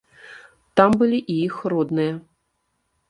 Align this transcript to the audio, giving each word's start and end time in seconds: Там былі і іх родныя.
Там 0.79 0.95
былі 1.03 1.19
і 1.35 1.37
іх 1.49 1.55
родныя. 1.75 2.13